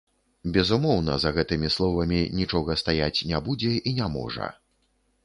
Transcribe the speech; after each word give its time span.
Безумоўна, 0.53 1.17
за 1.23 1.29
гэтымі 1.35 1.69
словамі 1.75 2.21
нічога 2.39 2.77
стаяць 2.83 3.25
не 3.33 3.43
будзе 3.49 3.73
і 3.93 3.95
не 4.01 4.09
можа. 4.17 4.49